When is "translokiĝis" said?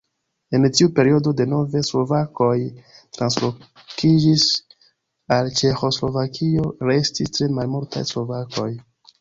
3.17-4.47